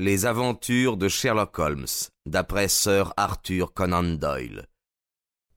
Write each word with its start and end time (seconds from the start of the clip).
Les 0.00 0.26
aventures 0.26 0.96
de 0.96 1.08
Sherlock 1.08 1.58
Holmes, 1.58 1.86
d'après 2.24 2.68
Sir 2.68 3.12
Arthur 3.16 3.74
Conan 3.74 4.04
Doyle. 4.04 4.66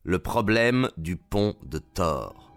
Le 0.02 0.18
problème 0.18 0.90
du 0.98 1.16
pont 1.16 1.56
de 1.62 1.78
Thor. 1.78 2.51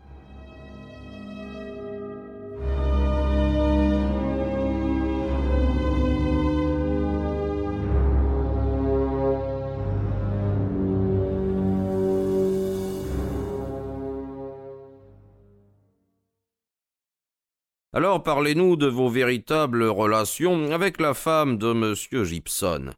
Alors 17.97 18.25
parlez-nous 18.25 18.75
de 18.75 18.89
vos 18.89 19.09
véritables 19.09 19.85
relations 19.85 20.73
avec 20.73 21.01
la 21.01 21.15
femme 21.15 21.59
de 21.59 21.71
M. 21.71 22.25
Gibson. 22.25 22.91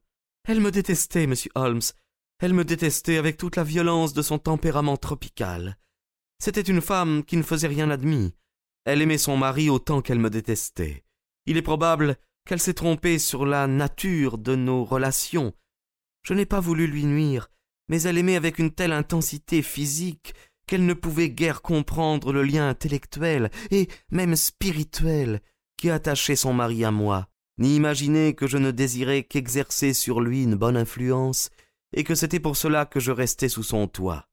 Elle 0.48 0.60
me 0.60 0.70
détestait, 0.70 1.27
monsieur 1.27 1.50
Holmes. 1.54 1.82
Elle 2.38 2.54
me 2.54 2.64
détestait 2.64 3.18
avec 3.18 3.37
toute 3.37 3.56
la 3.56 3.62
violence 3.62 4.14
de 4.14 4.23
son 4.23 4.38
tempérament 4.38 4.96
tropical. 4.96 5.77
C'était 6.38 6.62
une 6.62 6.80
femme 6.80 7.24
qui 7.24 7.37
ne 7.37 7.42
faisait 7.42 7.66
rien 7.66 7.90
admis. 7.90 8.32
Elle 8.87 9.02
aimait 9.02 9.18
son 9.18 9.37
mari 9.37 9.68
autant 9.68 10.01
qu'elle 10.01 10.18
me 10.18 10.30
détestait. 10.30 11.04
Il 11.45 11.59
est 11.59 11.62
probable 11.62 12.16
qu'elle 12.48 12.60
s'est 12.60 12.73
trompée 12.73 13.18
sur 13.18 13.45
la 13.45 13.66
nature 13.66 14.38
de 14.38 14.54
nos 14.54 14.82
relations. 14.82 15.52
Je 16.23 16.32
n'ai 16.32 16.46
pas 16.46 16.60
voulu 16.60 16.87
lui 16.87 17.04
nuire, 17.04 17.51
mais 17.88 18.01
elle 18.01 18.16
aimait 18.16 18.37
avec 18.37 18.59
une 18.59 18.73
telle 18.73 18.92
intensité 18.92 19.60
physique 19.60 20.32
qu'elle 20.66 20.86
ne 20.86 20.94
pouvait 20.94 21.30
guère 21.30 21.62
comprendre 21.62 22.32
le 22.32 22.42
lien 22.42 22.68
intellectuel 22.68 23.50
et 23.70 23.88
même 24.10 24.36
spirituel 24.36 25.40
qui 25.76 25.90
attachait 25.90 26.36
son 26.36 26.52
mari 26.52 26.84
à 26.84 26.90
moi, 26.90 27.28
ni 27.58 27.76
imaginer 27.76 28.34
que 28.34 28.46
je 28.46 28.58
ne 28.58 28.70
désirais 28.70 29.22
qu'exercer 29.22 29.94
sur 29.94 30.20
lui 30.20 30.44
une 30.44 30.54
bonne 30.54 30.76
influence, 30.76 31.50
et 31.92 32.04
que 32.04 32.14
c'était 32.14 32.40
pour 32.40 32.56
cela 32.56 32.84
que 32.84 33.00
je 33.00 33.12
restais 33.12 33.48
sous 33.48 33.62
son 33.62 33.86
toit. 33.86 34.28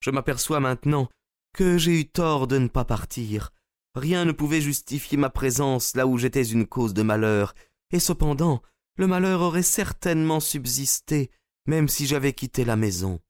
Je 0.00 0.10
m'aperçois 0.10 0.60
maintenant 0.60 1.08
que 1.54 1.78
j'ai 1.78 2.00
eu 2.00 2.06
tort 2.06 2.46
de 2.46 2.58
ne 2.58 2.68
pas 2.68 2.84
partir. 2.84 3.50
Rien 3.94 4.24
ne 4.24 4.32
pouvait 4.32 4.60
justifier 4.60 5.18
ma 5.18 5.30
présence 5.30 5.96
là 5.96 6.06
où 6.06 6.18
j'étais 6.18 6.44
une 6.44 6.66
cause 6.66 6.94
de 6.94 7.02
malheur, 7.02 7.54
et 7.92 7.98
cependant 7.98 8.62
le 8.96 9.06
malheur 9.06 9.40
aurait 9.40 9.62
certainement 9.62 10.40
subsisté, 10.40 11.30
même 11.66 11.88
si 11.88 12.06
j'avais 12.06 12.32
quitté 12.32 12.64
la 12.64 12.76
maison. 12.76 13.20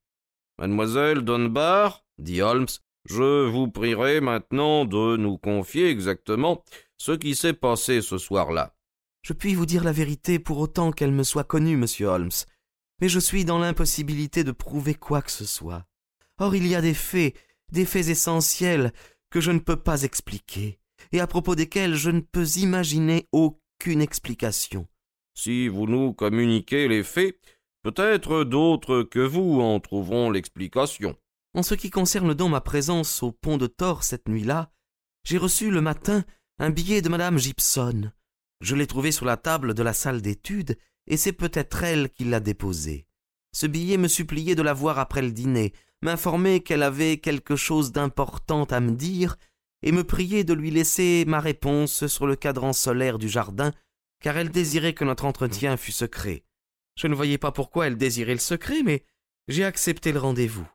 Mademoiselle 0.59 1.23
Dunbar, 1.23 2.05
dit 2.21 2.43
Holmes, 2.43 2.67
je 3.07 3.49
vous 3.49 3.69
prierai 3.69 4.21
maintenant 4.21 4.85
de 4.85 5.17
nous 5.17 5.39
confier 5.39 5.89
exactement 5.89 6.63
ce 6.99 7.13
qui 7.13 7.35
s'est 7.35 7.55
passé 7.55 8.03
ce 8.03 8.19
soir-là. 8.19 8.75
Je 9.23 9.33
puis 9.33 9.55
vous 9.55 9.67
dire 9.67 9.85
la 9.85 9.93
vérité 9.93 10.39
pour 10.39 10.59
autant 10.59 10.93
qu'elle 10.93 11.13
me 11.13 11.23
soit 11.23 11.45
connue, 11.45 11.77
monsieur 11.77 12.07
Holmes, 12.07 12.31
mais 13.01 13.09
je 13.09 13.19
suis 13.19 13.45
dans 13.45 13.59
l'impossibilité 13.59 14.45
de 14.45 14.53
prouver 14.53 14.95
quoi 14.95 15.23
que 15.23 15.31
ce 15.31 15.45
soit. 15.45 15.85
Or 16.39 16.55
il 16.55 16.67
y 16.67 16.75
a 16.75 16.81
des 16.81 16.95
faits, 16.95 17.35
des 17.73 17.85
faits 17.85 18.09
essentiels 18.09 18.93
que 19.31 19.41
je 19.41 19.51
ne 19.51 19.59
peux 19.59 19.77
pas 19.77 20.03
expliquer, 20.03 20.79
et 21.13 21.21
à 21.21 21.27
propos 21.27 21.55
desquels 21.55 21.95
je 21.95 22.11
ne 22.11 22.21
peux 22.21 22.47
imaginer 22.57 23.29
aucune 23.33 24.01
explication. 24.01 24.87
Si 25.35 25.69
vous 25.69 25.87
nous 25.87 26.13
communiquez 26.13 26.89
les 26.89 27.03
faits, 27.03 27.39
peut-être 27.83 28.45
d'autres 28.45 29.03
que 29.03 29.21
vous 29.21 29.61
en 29.61 29.81
trouveront 29.81 30.31
l'explication. 30.31 31.17
En 31.53 31.63
ce 31.63 31.75
qui 31.75 31.91
concerne 31.91 32.33
donc 32.33 32.53
ma 32.53 32.61
présence 32.61 33.23
au 33.23 33.33
pont 33.33 33.57
de 33.57 33.67
Thor 33.67 34.05
cette 34.05 34.29
nuit-là, 34.29 34.71
j'ai 35.25 35.39
reçu 35.39 35.71
le 35.71 35.81
matin 35.81 36.25
un 36.59 36.71
billet 36.71 37.03
de 37.03 37.09
madame 37.09 37.39
Gibson. 37.39 38.13
Je 38.61 38.77
l'ai 38.77 38.87
trouvé 38.87 39.11
sur 39.11 39.27
la 39.27 39.37
table 39.37 39.75
de 39.75 39.83
la 39.83 39.93
salle 39.93 40.23
d'études, 40.23 40.79
et 41.07 41.17
c'est 41.17 41.33
peut-être 41.33 41.83
elle 41.83 42.11
qui 42.11 42.25
l'a 42.25 42.41
déposé. 42.41 43.07
Ce 43.53 43.67
billet 43.67 43.97
me 43.97 44.07
suppliait 44.07 44.55
de 44.55 44.63
la 44.63 44.75
voir 44.75 44.99
après 44.99 45.23
le 45.23 45.33
dîner, 45.33 45.73
m'informait 46.03 46.61
qu'elle 46.61 46.85
avait 46.85 47.19
quelque 47.19 47.57
chose 47.57 47.91
d'important 47.91 48.65
à 48.65 48.79
me 48.79 48.93
dire, 48.93 49.37
et 49.83 49.93
me 49.93 50.05
priait 50.05 50.45
de 50.45 50.55
lui 50.55 50.71
laisser 50.71 51.25
ma 51.27 51.41
réponse 51.41 52.07
sur 52.07 52.27
le 52.27 52.37
cadran 52.37 52.73
solaire 52.73 53.19
du 53.19 53.29
jardin, 53.29 53.73
car 54.23 54.37
elle 54.37 54.51
désirait 54.51 54.93
que 54.93 55.05
notre 55.05 55.25
entretien 55.25 55.77
fût 55.77 55.93
secret. 55.93 56.45
Je 56.97 57.09
ne 57.09 57.15
voyais 57.15 57.39
pas 57.39 57.51
pourquoi 57.51 57.87
elle 57.87 57.97
désirait 57.97 58.35
le 58.35 58.41
secret, 58.41 58.83
mais 58.85 59.05
j'ai 59.49 59.65
accepté 59.65 60.13
le 60.13 60.21
rendez-vous. 60.21 60.69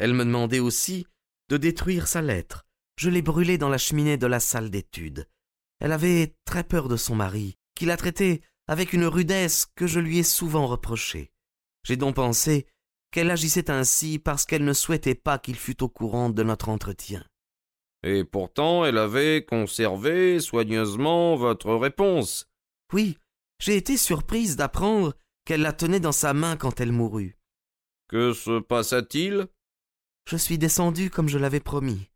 Elle 0.00 0.14
me 0.14 0.24
demandait 0.24 0.60
aussi 0.60 1.06
de 1.50 1.58
détruire 1.58 2.08
sa 2.08 2.22
lettre. 2.22 2.64
Je 2.96 3.10
l'ai 3.10 3.20
brûlée 3.20 3.58
dans 3.58 3.68
la 3.68 3.76
cheminée 3.76 4.16
de 4.16 4.26
la 4.26 4.40
salle 4.40 4.70
d'études. 4.70 5.28
Elle 5.78 5.92
avait 5.92 6.34
très 6.46 6.64
peur 6.64 6.88
de 6.88 6.96
son 6.96 7.14
mari, 7.14 7.58
qui 7.74 7.84
la 7.84 7.98
traitait 7.98 8.40
avec 8.66 8.94
une 8.94 9.04
rudesse 9.04 9.66
que 9.76 9.86
je 9.86 10.00
lui 10.00 10.18
ai 10.18 10.22
souvent 10.22 10.66
reprochée. 10.66 11.32
J'ai 11.84 11.96
donc 11.96 12.16
pensé 12.16 12.66
qu'elle 13.10 13.30
agissait 13.30 13.70
ainsi 13.70 14.18
parce 14.18 14.46
qu'elle 14.46 14.64
ne 14.64 14.72
souhaitait 14.72 15.14
pas 15.14 15.38
qu'il 15.38 15.56
fût 15.56 15.82
au 15.82 15.88
courant 15.88 16.30
de 16.30 16.42
notre 16.42 16.70
entretien. 16.70 17.22
Et 18.02 18.24
pourtant 18.24 18.86
elle 18.86 18.96
avait 18.96 19.44
conservé 19.44 20.40
soigneusement 20.40 21.36
votre 21.36 21.74
réponse. 21.74 22.46
Oui, 22.94 23.18
j'ai 23.58 23.76
été 23.76 23.98
surprise 23.98 24.56
d'apprendre 24.56 25.14
qu'elle 25.44 25.60
la 25.60 25.74
tenait 25.74 26.00
dans 26.00 26.12
sa 26.12 26.32
main 26.32 26.56
quand 26.56 26.80
elle 26.80 26.92
mourut. 26.92 27.36
Que 28.08 28.32
se 28.32 28.60
passa-t-il? 28.60 29.46
Je 30.28 30.36
suis 30.36 30.58
descendu 30.58 31.10
comme 31.10 31.28
je 31.28 31.38
l'avais 31.38 31.60
promis. 31.60 32.08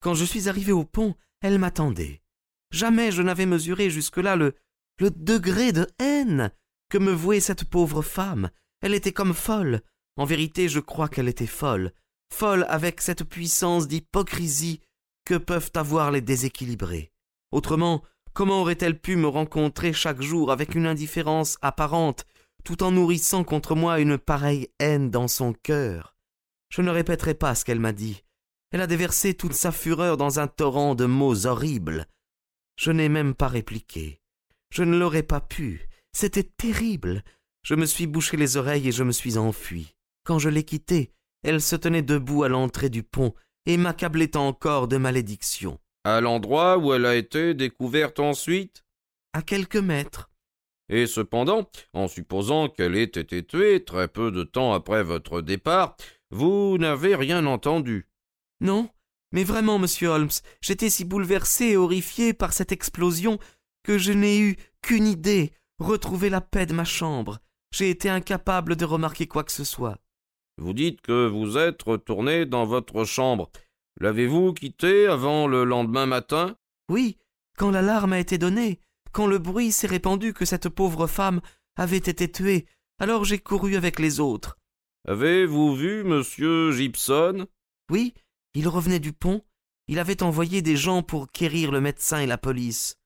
Quand 0.00 0.14
je 0.14 0.24
suis 0.24 0.48
arrivé 0.48 0.72
au 0.72 0.84
pont, 0.84 1.14
elle 1.40 1.58
m'attendait. 1.58 2.22
Jamais 2.70 3.12
je 3.12 3.22
n'avais 3.22 3.46
mesuré 3.46 3.90
jusque-là 3.90 4.36
le, 4.36 4.54
le 4.98 5.10
degré 5.10 5.72
de 5.72 5.86
haine 5.98 6.50
que 6.88 6.98
me 6.98 7.12
vouait 7.12 7.40
cette 7.40 7.64
pauvre 7.64 8.02
femme. 8.02 8.50
Elle 8.80 8.94
était 8.94 9.12
comme 9.12 9.34
folle. 9.34 9.80
En 10.16 10.24
vérité, 10.24 10.68
je 10.68 10.80
crois 10.80 11.08
qu'elle 11.08 11.28
était 11.28 11.46
folle. 11.46 11.92
Folle 12.32 12.66
avec 12.68 13.00
cette 13.00 13.24
puissance 13.24 13.88
d'hypocrisie 13.88 14.80
que 15.24 15.36
peuvent 15.36 15.70
avoir 15.74 16.10
les 16.10 16.20
déséquilibrés. 16.20 17.12
Autrement, 17.52 18.02
comment 18.32 18.60
aurait-elle 18.62 18.98
pu 18.98 19.16
me 19.16 19.28
rencontrer 19.28 19.92
chaque 19.92 20.20
jour 20.20 20.50
avec 20.50 20.74
une 20.74 20.86
indifférence 20.86 21.58
apparente, 21.62 22.26
tout 22.64 22.82
en 22.82 22.90
nourrissant 22.90 23.44
contre 23.44 23.74
moi 23.74 24.00
une 24.00 24.18
pareille 24.18 24.68
haine 24.78 25.10
dans 25.10 25.28
son 25.28 25.52
cœur? 25.52 26.16
Je 26.72 26.80
ne 26.80 26.90
répéterai 26.90 27.34
pas 27.34 27.54
ce 27.54 27.64
qu'elle 27.64 27.80
m'a 27.80 27.92
dit. 27.92 28.24
Elle 28.70 28.80
a 28.80 28.86
déversé 28.86 29.34
toute 29.34 29.52
sa 29.52 29.72
fureur 29.72 30.16
dans 30.16 30.40
un 30.40 30.46
torrent 30.46 30.94
de 30.94 31.04
mots 31.04 31.46
horribles. 31.46 32.06
Je 32.76 32.90
n'ai 32.90 33.10
même 33.10 33.34
pas 33.34 33.48
répliqué. 33.48 34.22
Je 34.70 34.82
ne 34.82 34.96
l'aurais 34.96 35.22
pas 35.22 35.42
pu. 35.42 35.86
C'était 36.14 36.42
terrible. 36.56 37.22
Je 37.62 37.74
me 37.74 37.84
suis 37.84 38.06
bouché 38.06 38.38
les 38.38 38.56
oreilles 38.56 38.88
et 38.88 38.92
je 38.92 39.04
me 39.04 39.12
suis 39.12 39.36
enfui. 39.36 39.94
Quand 40.24 40.38
je 40.38 40.48
l'ai 40.48 40.64
quittée, 40.64 41.12
elle 41.42 41.60
se 41.60 41.76
tenait 41.76 42.02
debout 42.02 42.42
à 42.42 42.48
l'entrée 42.48 42.88
du 42.88 43.02
pont 43.02 43.34
et 43.66 43.76
m'accablait 43.76 44.34
encore 44.38 44.88
de 44.88 44.96
malédictions. 44.96 45.78
À 46.04 46.22
l'endroit 46.22 46.78
où 46.78 46.94
elle 46.94 47.04
a 47.04 47.16
été 47.16 47.52
découverte 47.52 48.18
ensuite? 48.18 48.82
À 49.34 49.42
quelques 49.42 49.76
mètres. 49.76 50.30
Et 50.88 51.06
cependant, 51.06 51.70
en 51.92 52.08
supposant 52.08 52.68
qu'elle 52.68 52.96
ait 52.96 53.04
été 53.04 53.44
tuée 53.44 53.84
très 53.84 54.08
peu 54.08 54.30
de 54.30 54.42
temps 54.42 54.72
après 54.72 55.04
votre 55.04 55.42
départ, 55.42 55.96
vous 56.32 56.78
n'avez 56.78 57.14
rien 57.14 57.46
entendu. 57.46 58.08
Non, 58.60 58.88
mais 59.32 59.44
vraiment, 59.44 59.78
monsieur 59.78 60.08
Holmes, 60.08 60.30
j'étais 60.60 60.90
si 60.90 61.04
bouleversé 61.04 61.66
et 61.66 61.76
horrifié 61.76 62.32
par 62.32 62.52
cette 62.52 62.72
explosion 62.72 63.38
que 63.84 63.98
je 63.98 64.12
n'ai 64.12 64.38
eu 64.40 64.56
qu'une 64.80 65.06
idée 65.06 65.52
retrouver 65.78 66.30
la 66.30 66.40
paix 66.40 66.66
de 66.66 66.72
ma 66.72 66.84
chambre. 66.84 67.38
J'ai 67.74 67.90
été 67.90 68.08
incapable 68.08 68.76
de 68.76 68.84
remarquer 68.84 69.26
quoi 69.26 69.44
que 69.44 69.52
ce 69.52 69.64
soit. 69.64 69.98
Vous 70.58 70.72
dites 70.72 71.00
que 71.00 71.26
vous 71.26 71.56
êtes 71.56 71.82
retourné 71.82 72.46
dans 72.46 72.66
votre 72.66 73.04
chambre. 73.04 73.50
L'avez-vous 74.00 74.52
quittée 74.52 75.06
avant 75.06 75.46
le 75.46 75.64
lendemain 75.64 76.06
matin? 76.06 76.56
Oui, 76.88 77.18
quand 77.58 77.70
l'alarme 77.70 78.12
a 78.12 78.18
été 78.18 78.38
donnée, 78.38 78.80
quand 79.12 79.26
le 79.26 79.38
bruit 79.38 79.72
s'est 79.72 79.86
répandu 79.86 80.32
que 80.32 80.44
cette 80.44 80.68
pauvre 80.68 81.06
femme 81.06 81.40
avait 81.76 81.96
été 81.96 82.30
tuée, 82.30 82.66
alors 82.98 83.24
j'ai 83.24 83.38
couru 83.38 83.76
avec 83.76 83.98
les 83.98 84.20
autres. 84.20 84.58
Avez-vous 85.04 85.74
vu 85.74 86.04
monsieur 86.04 86.70
Gibson? 86.70 87.46
Oui, 87.90 88.14
il 88.54 88.68
revenait 88.68 89.00
du 89.00 89.12
pont. 89.12 89.42
Il 89.88 89.98
avait 89.98 90.22
envoyé 90.22 90.62
des 90.62 90.76
gens 90.76 91.02
pour 91.02 91.30
quérir 91.30 91.72
le 91.72 91.80
médecin 91.80 92.20
et 92.20 92.26
la 92.26 92.38
police. 92.38 92.98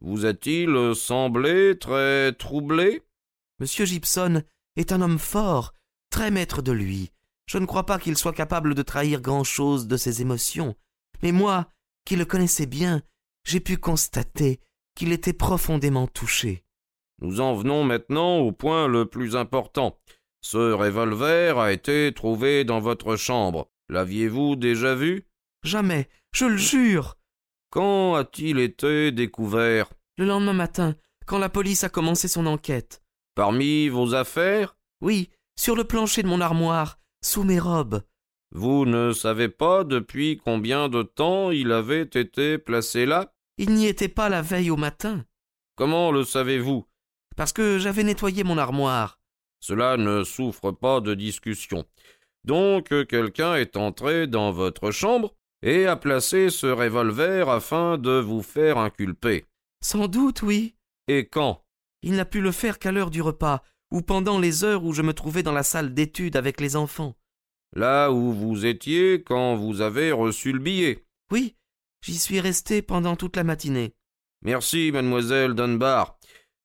Vous 0.00 0.26
a-t-il 0.26 0.94
semblé 0.94 1.76
très 1.78 2.32
troublé? 2.34 3.02
Monsieur 3.58 3.84
Gibson 3.84 4.42
est 4.76 4.92
un 4.92 5.02
homme 5.02 5.18
fort, 5.18 5.74
très 6.08 6.30
maître 6.30 6.62
de 6.62 6.72
lui. 6.72 7.10
Je 7.46 7.58
ne 7.58 7.66
crois 7.66 7.84
pas 7.84 7.98
qu'il 7.98 8.16
soit 8.16 8.32
capable 8.32 8.76
de 8.76 8.82
trahir 8.82 9.20
grand-chose 9.20 9.88
de 9.88 9.96
ses 9.96 10.22
émotions. 10.22 10.76
Mais 11.22 11.32
moi, 11.32 11.68
qui 12.04 12.14
le 12.14 12.24
connaissais 12.24 12.66
bien, 12.66 13.02
j'ai 13.44 13.60
pu 13.60 13.76
constater 13.76 14.60
qu'il 14.94 15.12
était 15.12 15.32
profondément 15.32 16.06
touché. 16.06 16.64
Nous 17.20 17.40
en 17.40 17.54
venons 17.54 17.82
maintenant 17.82 18.38
au 18.38 18.52
point 18.52 18.86
le 18.86 19.04
plus 19.04 19.34
important. 19.34 19.98
Ce 20.42 20.72
revolver 20.72 21.58
a 21.58 21.72
été 21.72 22.12
trouvé 22.14 22.64
dans 22.64 22.80
votre 22.80 23.16
chambre. 23.16 23.68
L'aviez-vous 23.88 24.56
déjà 24.56 24.94
vu? 24.94 25.26
Jamais, 25.62 26.08
je 26.32 26.46
le 26.46 26.56
jure. 26.56 27.16
Quand 27.70 28.14
a-t-il 28.14 28.58
été 28.58 29.12
découvert? 29.12 29.90
Le 30.16 30.24
lendemain 30.24 30.52
matin, 30.52 30.96
quand 31.26 31.38
la 31.38 31.48
police 31.48 31.84
a 31.84 31.88
commencé 31.88 32.26
son 32.26 32.46
enquête. 32.46 33.02
Parmi 33.34 33.88
vos 33.88 34.14
affaires? 34.14 34.76
Oui, 35.00 35.30
sur 35.58 35.76
le 35.76 35.84
plancher 35.84 36.22
de 36.22 36.28
mon 36.28 36.40
armoire, 36.40 36.98
sous 37.22 37.44
mes 37.44 37.60
robes. 37.60 38.02
Vous 38.52 38.86
ne 38.86 39.12
savez 39.12 39.48
pas 39.48 39.84
depuis 39.84 40.38
combien 40.38 40.88
de 40.88 41.02
temps 41.02 41.50
il 41.50 41.70
avait 41.70 42.02
été 42.02 42.58
placé 42.58 43.06
là? 43.06 43.32
Il 43.58 43.74
n'y 43.74 43.86
était 43.86 44.08
pas 44.08 44.28
la 44.28 44.42
veille 44.42 44.70
au 44.70 44.76
matin. 44.76 45.24
Comment 45.76 46.10
le 46.10 46.24
savez-vous? 46.24 46.86
Parce 47.36 47.52
que 47.52 47.78
j'avais 47.78 48.02
nettoyé 48.02 48.42
mon 48.42 48.58
armoire. 48.58 49.19
Cela 49.60 49.96
ne 49.96 50.24
souffre 50.24 50.72
pas 50.72 51.00
de 51.00 51.14
discussion. 51.14 51.84
Donc 52.44 52.88
quelqu'un 53.06 53.56
est 53.56 53.76
entré 53.76 54.26
dans 54.26 54.50
votre 54.52 54.90
chambre 54.90 55.34
et 55.62 55.86
a 55.86 55.96
placé 55.96 56.48
ce 56.50 56.66
revolver 56.66 57.48
afin 57.48 57.98
de 57.98 58.18
vous 58.18 58.42
faire 58.42 58.78
inculper. 58.78 59.44
Sans 59.82 60.08
doute, 60.08 60.42
oui. 60.42 60.74
Et 61.08 61.26
quand? 61.26 61.62
Il 62.02 62.14
n'a 62.14 62.24
pu 62.24 62.40
le 62.40 62.52
faire 62.52 62.78
qu'à 62.78 62.92
l'heure 62.92 63.10
du 63.10 63.20
repas, 63.20 63.62
ou 63.90 64.00
pendant 64.00 64.38
les 64.38 64.64
heures 64.64 64.84
où 64.84 64.92
je 64.92 65.02
me 65.02 65.12
trouvais 65.12 65.42
dans 65.42 65.52
la 65.52 65.62
salle 65.62 65.92
d'études 65.92 66.36
avec 66.36 66.60
les 66.60 66.76
enfants. 66.76 67.14
Là 67.74 68.10
où 68.10 68.32
vous 68.32 68.64
étiez 68.64 69.22
quand 69.22 69.54
vous 69.56 69.80
avez 69.80 70.12
reçu 70.12 70.52
le 70.52 70.58
billet. 70.58 71.04
Oui, 71.30 71.56
j'y 72.02 72.18
suis 72.18 72.40
resté 72.40 72.82
pendant 72.82 73.16
toute 73.16 73.36
la 73.36 73.44
matinée. 73.44 73.92
Merci, 74.42 74.90
mademoiselle 74.92 75.54
Dunbar. 75.54 76.18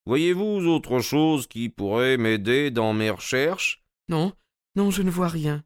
Voyez-vous 0.08 0.68
autre 0.68 1.00
chose 1.00 1.48
qui 1.48 1.70
pourrait 1.70 2.18
m'aider 2.18 2.70
dans 2.70 2.94
mes 2.94 3.10
recherches? 3.10 3.84
Non, 4.08 4.34
non, 4.76 4.92
je 4.92 5.02
ne 5.02 5.10
vois 5.10 5.30
rien. 5.30 5.64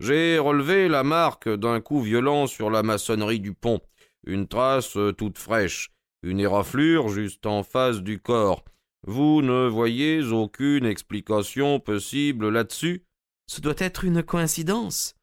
J'ai 0.00 0.38
relevé 0.38 0.88
la 0.88 1.02
marque 1.02 1.48
d'un 1.48 1.80
coup 1.80 2.00
violent 2.00 2.46
sur 2.46 2.70
la 2.70 2.82
maçonnerie 2.82 3.40
du 3.40 3.52
pont, 3.52 3.80
une 4.26 4.48
trace 4.48 4.96
toute 5.18 5.38
fraîche, 5.38 5.90
une 6.22 6.40
éraflure 6.40 7.08
juste 7.08 7.44
en 7.44 7.62
face 7.62 8.00
du 8.00 8.18
corps. 8.18 8.64
Vous 9.06 9.42
ne 9.42 9.68
voyez 9.68 10.22
aucune 10.32 10.86
explication 10.86 11.78
possible 11.78 12.48
là-dessus? 12.48 13.04
Ce 13.46 13.60
doit 13.60 13.74
être 13.78 14.04
une 14.04 14.22
coïncidence. 14.22 15.14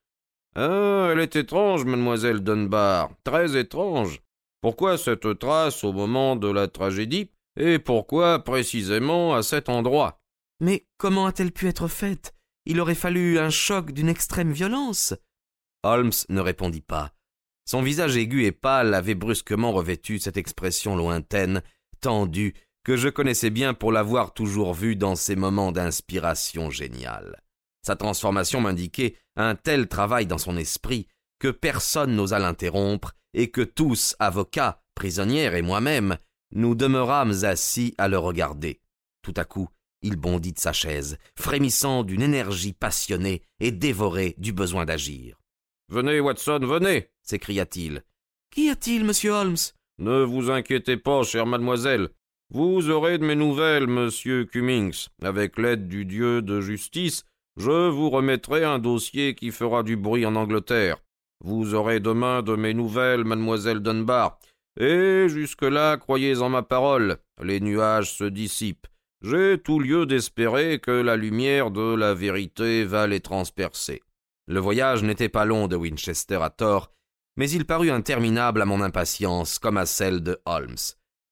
Ah, 0.55 1.09
elle 1.11 1.19
est 1.19 1.35
étrange, 1.35 1.85
mademoiselle 1.85 2.41
Dunbar, 2.41 3.09
très 3.23 3.57
étrange. 3.57 4.21
Pourquoi 4.61 4.97
cette 4.97 5.39
trace 5.39 5.83
au 5.83 5.91
moment 5.91 6.35
de 6.35 6.47
la 6.49 6.67
tragédie? 6.67 7.29
Et 7.57 7.79
pourquoi 7.79 8.43
précisément 8.43 9.35
à 9.35 9.43
cet 9.43 9.69
endroit? 9.69 10.21
Mais 10.59 10.87
comment 10.97 11.25
a-t-elle 11.25 11.51
pu 11.51 11.67
être 11.67 11.87
faite? 11.87 12.33
Il 12.65 12.79
aurait 12.79 12.95
fallu 12.95 13.39
un 13.39 13.49
choc 13.49 13.91
d'une 13.91 14.09
extrême 14.09 14.51
violence. 14.51 15.13
Holmes 15.83 16.11
ne 16.29 16.39
répondit 16.39 16.81
pas. 16.81 17.11
Son 17.65 17.81
visage 17.81 18.17
aigu 18.17 18.45
et 18.45 18.51
pâle 18.51 18.93
avait 18.93 19.15
brusquement 19.15 19.71
revêtu 19.71 20.19
cette 20.19 20.37
expression 20.37 20.95
lointaine, 20.95 21.61
tendue, 22.01 22.53
que 22.83 22.97
je 22.97 23.09
connaissais 23.09 23.49
bien 23.49 23.73
pour 23.73 23.91
l'avoir 23.91 24.33
toujours 24.33 24.73
vue 24.73 24.95
dans 24.95 25.15
ces 25.15 25.35
moments 25.35 25.71
d'inspiration 25.71 26.69
géniale. 26.69 27.41
Sa 27.85 27.95
transformation 27.95 28.61
m'indiquait 28.61 29.15
un 29.35 29.55
tel 29.55 29.87
travail 29.87 30.25
dans 30.25 30.37
son 30.37 30.57
esprit 30.57 31.07
que 31.39 31.49
personne 31.49 32.15
n'osa 32.15 32.39
l'interrompre 32.39 33.13
et 33.33 33.51
que 33.51 33.61
tous, 33.61 34.15
avocats, 34.19 34.81
prisonnières 34.95 35.55
et 35.55 35.61
moi-même, 35.61 36.17
nous 36.53 36.75
demeurâmes 36.75 37.43
assis 37.43 37.93
à 37.97 38.07
le 38.07 38.17
regarder. 38.17 38.79
Tout 39.21 39.33
à 39.37 39.45
coup, 39.45 39.69
il 40.01 40.15
bondit 40.15 40.53
de 40.53 40.59
sa 40.59 40.73
chaise, 40.73 41.17
frémissant 41.35 42.03
d'une 42.03 42.21
énergie 42.21 42.73
passionnée 42.73 43.41
et 43.59 43.71
dévoré 43.71 44.35
du 44.37 44.53
besoin 44.53 44.85
d'agir. 44.85 45.39
Venez, 45.89 46.19
Watson, 46.19 46.59
venez 46.61 47.09
s'écria-t-il. 47.23 48.03
Qu'y 48.51 48.69
a-t-il, 48.69 49.03
monsieur 49.03 49.31
Holmes? 49.31 49.57
Ne 49.97 50.23
vous 50.23 50.51
inquiétez 50.51 50.97
pas, 50.97 51.23
chère 51.23 51.45
mademoiselle. 51.45 52.09
Vous 52.49 52.89
aurez 52.89 53.17
de 53.17 53.25
mes 53.25 53.35
nouvelles, 53.35 53.87
monsieur 53.87 54.45
Cummings. 54.45 55.07
Avec 55.23 55.57
l'aide 55.57 55.87
du 55.87 56.05
dieu 56.05 56.41
de 56.41 56.61
justice, 56.61 57.23
je 57.57 57.89
vous 57.89 58.09
remettrai 58.09 58.63
un 58.63 58.79
dossier 58.79 59.33
qui 59.33 59.51
fera 59.51 59.81
du 59.81 59.95
bruit 59.95 60.25
en 60.25 60.35
Angleterre. 60.35 60.97
Vous 61.43 61.73
aurez 61.73 61.99
demain 61.99 62.41
de 62.41 62.55
mes 62.55 62.73
nouvelles, 62.73 63.23
mademoiselle 63.23 63.79
Dunbar. 63.79 64.39
Et 64.79 65.27
jusque-là, 65.29 65.97
croyez 65.97 66.41
en 66.41 66.49
ma 66.49 66.63
parole, 66.63 67.17
les 67.41 67.59
nuages 67.59 68.13
se 68.13 68.23
dissipent. 68.23 68.87
J'ai 69.21 69.57
tout 69.57 69.79
lieu 69.79 70.05
d'espérer 70.05 70.79
que 70.79 70.91
la 70.91 71.15
lumière 71.15 71.71
de 71.71 71.95
la 71.95 72.13
vérité 72.13 72.83
va 72.83 73.07
les 73.07 73.21
transpercer. 73.21 74.01
Le 74.47 74.59
voyage 74.59 75.03
n'était 75.03 75.29
pas 75.29 75.45
long 75.45 75.67
de 75.67 75.75
Winchester 75.75 76.39
à 76.41 76.49
Thor, 76.49 76.91
mais 77.37 77.49
il 77.49 77.65
parut 77.65 77.91
interminable 77.91 78.61
à 78.61 78.65
mon 78.65 78.81
impatience 78.81 79.59
comme 79.59 79.77
à 79.77 79.85
celle 79.85 80.21
de 80.21 80.39
Holmes. 80.45 80.75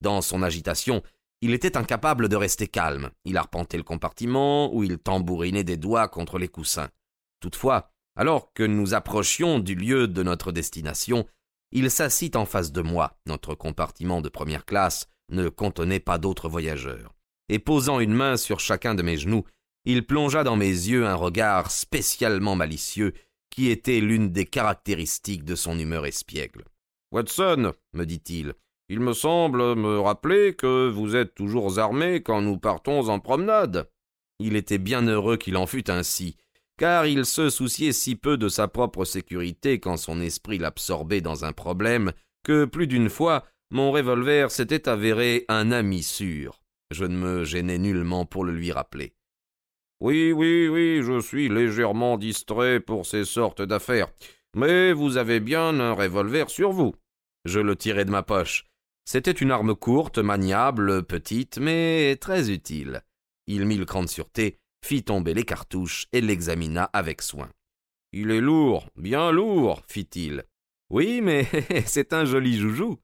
Dans 0.01 0.21
son 0.21 0.41
agitation, 0.41 1.03
il 1.41 1.53
était 1.53 1.75
incapable 1.75 2.29
de 2.29 2.35
rester 2.35 2.67
calme. 2.67 3.09
Il 3.25 3.37
arpentait 3.37 3.77
le 3.77 3.83
compartiment 3.83 4.73
où 4.73 4.83
il 4.83 4.99
tambourinait 4.99 5.63
des 5.63 5.77
doigts 5.77 6.07
contre 6.07 6.37
les 6.37 6.47
coussins. 6.47 6.89
Toutefois, 7.39 7.91
alors 8.15 8.53
que 8.53 8.63
nous 8.63 8.93
approchions 8.93 9.59
du 9.59 9.75
lieu 9.75 10.07
de 10.07 10.23
notre 10.23 10.51
destination, 10.51 11.25
il 11.71 11.91
s'assit 11.91 12.35
en 12.35 12.45
face 12.45 12.71
de 12.71 12.81
moi. 12.81 13.17
Notre 13.25 13.55
compartiment 13.55 14.21
de 14.21 14.29
première 14.29 14.65
classe 14.65 15.07
ne 15.29 15.49
contenait 15.49 15.99
pas 15.99 16.17
d'autres 16.17 16.49
voyageurs. 16.49 17.13
Et 17.49 17.59
posant 17.59 17.99
une 17.99 18.13
main 18.13 18.37
sur 18.37 18.59
chacun 18.59 18.95
de 18.95 19.03
mes 19.03 19.17
genoux, 19.17 19.43
il 19.85 20.05
plongea 20.05 20.43
dans 20.43 20.55
mes 20.55 20.67
yeux 20.67 21.05
un 21.05 21.15
regard 21.15 21.71
spécialement 21.71 22.55
malicieux 22.55 23.13
qui 23.49 23.69
était 23.69 23.99
l'une 23.99 24.29
des 24.29 24.45
caractéristiques 24.45 25.43
de 25.43 25.55
son 25.55 25.77
humeur 25.77 26.05
espiègle. 26.05 26.63
Watson, 27.11 27.73
me 27.93 28.05
dit-il, 28.05 28.53
il 28.87 28.99
me 28.99 29.13
semble 29.13 29.75
me 29.75 29.99
rappeler 29.99 30.53
que 30.53 30.89
vous 30.89 31.15
êtes 31.15 31.35
toujours 31.35 31.79
armé 31.79 32.21
quand 32.21 32.41
nous 32.41 32.57
partons 32.57 33.09
en 33.09 33.19
promenade. 33.19 33.89
Il 34.39 34.55
était 34.55 34.77
bien 34.77 35.03
heureux 35.03 35.37
qu'il 35.37 35.57
en 35.57 35.65
fût 35.65 35.89
ainsi, 35.89 36.35
car 36.81 37.05
il 37.05 37.27
se 37.27 37.51
souciait 37.51 37.91
si 37.91 38.15
peu 38.15 38.37
de 38.37 38.49
sa 38.49 38.67
propre 38.67 39.05
sécurité 39.05 39.79
quand 39.79 39.97
son 39.97 40.19
esprit 40.19 40.57
l'absorbait 40.57 41.21
dans 41.21 41.45
un 41.45 41.53
problème 41.53 42.11
que 42.43 42.65
plus 42.65 42.87
d'une 42.87 43.11
fois 43.11 43.43
mon 43.69 43.91
revolver 43.91 44.49
s'était 44.49 44.89
avéré 44.89 45.45
un 45.47 45.71
ami 45.71 46.01
sûr. 46.01 46.63
Je 46.89 47.05
ne 47.05 47.15
me 47.15 47.43
gênais 47.43 47.77
nullement 47.77 48.25
pour 48.25 48.43
le 48.43 48.51
lui 48.51 48.71
rappeler. 48.71 49.13
Oui, 49.99 50.31
oui, 50.31 50.69
oui, 50.69 51.03
je 51.03 51.21
suis 51.21 51.49
légèrement 51.49 52.17
distrait 52.17 52.79
pour 52.79 53.05
ces 53.05 53.25
sortes 53.25 53.61
d'affaires. 53.61 54.11
Mais 54.55 54.91
vous 54.91 55.17
avez 55.17 55.39
bien 55.39 55.79
un 55.79 55.93
revolver 55.93 56.49
sur 56.49 56.71
vous. 56.71 56.95
Je 57.45 57.59
le 57.59 57.75
tirai 57.75 58.05
de 58.05 58.11
ma 58.11 58.23
poche. 58.23 58.65
C'était 59.05 59.29
une 59.29 59.51
arme 59.51 59.75
courte, 59.75 60.17
maniable, 60.17 61.03
petite, 61.03 61.59
mais 61.59 62.15
très 62.19 62.49
utile. 62.49 63.03
Il 63.45 63.67
mit 63.67 63.77
le 63.77 63.85
cran 63.85 64.01
de 64.01 64.09
sûreté, 64.09 64.57
fit 64.83 65.03
tomber 65.03 65.33
les 65.33 65.43
cartouches 65.43 66.07
et 66.11 66.21
l'examina 66.21 66.89
avec 66.93 67.21
soin. 67.21 67.49
Il 68.13 68.31
est 68.31 68.41
lourd, 68.41 68.87
bien 68.95 69.31
lourd, 69.31 69.81
fit-il. 69.87 70.43
Oui, 70.89 71.21
mais 71.21 71.47
c'est 71.85 72.13
un 72.13 72.25
joli 72.25 72.57
joujou. 72.57 72.99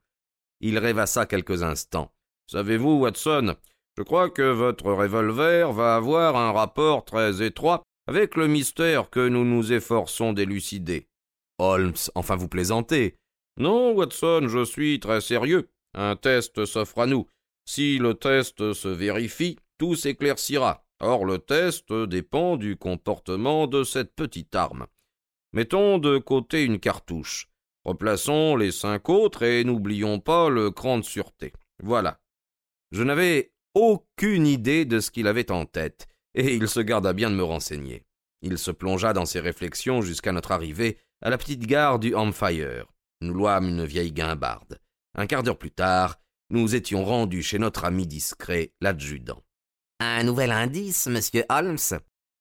Il 0.59 0.77
rêvassa 0.77 1.25
quelques 1.25 1.63
instants. 1.63 2.11
Savez-vous, 2.51 2.99
Watson, 2.99 3.55
je 3.97 4.03
crois 4.03 4.29
que 4.29 4.41
votre 4.41 4.91
revolver 4.91 5.71
va 5.71 5.95
avoir 5.95 6.35
un 6.35 6.51
rapport 6.51 7.05
très 7.05 7.41
étroit 7.41 7.83
avec 8.07 8.35
le 8.35 8.47
mystère 8.47 9.09
que 9.09 9.27
nous 9.27 9.45
nous 9.45 9.71
efforçons 9.73 10.33
d'élucider. 10.33 11.07
Holmes, 11.59 11.93
enfin 12.15 12.35
vous 12.35 12.47
plaisantez. 12.47 13.15
Non, 13.57 13.93
Watson, 13.93 14.47
je 14.47 14.63
suis 14.63 14.99
très 14.99 15.21
sérieux. 15.21 15.69
Un 15.93 16.15
test 16.15 16.65
s'offre 16.65 16.99
à 16.99 17.07
nous. 17.07 17.27
Si 17.65 17.97
le 17.97 18.13
test 18.13 18.73
se 18.73 18.87
vérifie, 18.87 19.57
tout 19.77 19.95
s'éclaircira. 19.95 20.85
Or, 20.99 21.25
le 21.25 21.37
test 21.37 21.93
dépend 21.93 22.57
du 22.57 22.75
comportement 22.75 23.67
de 23.67 23.83
cette 23.83 24.15
petite 24.15 24.55
arme. 24.55 24.87
Mettons 25.53 25.97
de 25.97 26.17
côté 26.17 26.63
une 26.63 26.79
cartouche. 26.79 27.49
Replaçons 27.85 28.55
les 28.55 28.71
cinq 28.71 29.07
autres 29.09 29.43
et 29.43 29.63
n'oublions 29.63 30.19
pas 30.19 30.49
le 30.49 30.71
cran 30.71 30.97
de 30.97 31.03
sûreté. 31.03 31.53
Voilà. 31.81 32.19
Je 32.91 33.03
n'avais 33.03 33.53
aucune 33.75 34.47
idée 34.47 34.85
de 34.85 34.99
ce 34.99 35.11
qu'il 35.11 35.27
avait 35.27 35.51
en 35.51 35.65
tête, 35.65 36.07
et 36.33 36.55
il 36.55 36.67
se 36.67 36.79
garda 36.79 37.13
bien 37.13 37.29
de 37.29 37.35
me 37.35 37.43
renseigner. 37.43 38.05
Il 38.41 38.57
se 38.57 38.71
plongea 38.71 39.13
dans 39.13 39.25
ses 39.25 39.39
réflexions 39.39 40.01
jusqu'à 40.01 40.31
notre 40.31 40.51
arrivée 40.51 40.97
à 41.21 41.29
la 41.29 41.37
petite 41.37 41.65
gare 41.65 41.99
du 41.99 42.13
Hampfire. 42.13 42.85
Nous 43.21 43.33
louâmes 43.33 43.69
une 43.69 43.85
vieille 43.85 44.11
guimbarde. 44.11 44.79
Un 45.15 45.25
quart 45.25 45.43
d'heure 45.43 45.57
plus 45.57 45.71
tard, 45.71 46.19
nous 46.49 46.75
étions 46.75 47.05
rendus 47.05 47.43
chez 47.43 47.59
notre 47.59 47.85
ami 47.85 48.05
discret, 48.05 48.73
l'adjudant. 48.81 49.43
Un 49.99 50.23
nouvel 50.23 50.51
indice, 50.51 51.07
monsieur 51.07 51.43
Holmes 51.49 51.77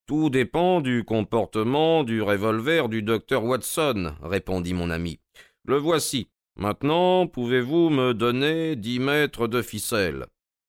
Tout 0.06 0.28
dépend 0.28 0.82
du 0.82 1.04
comportement 1.04 2.04
du 2.04 2.20
revolver 2.20 2.90
du 2.90 3.02
docteur 3.02 3.44
Watson, 3.44 4.14
répondit 4.22 4.74
mon 4.74 4.90
ami. 4.90 5.20
Le 5.64 5.78
voici. 5.78 6.28
Maintenant, 6.58 7.26
pouvez-vous 7.26 7.88
me 7.88 8.12
donner 8.12 8.76
dix 8.76 8.98
mètres 8.98 9.46
de 9.48 9.62
ficelle? 9.62 10.26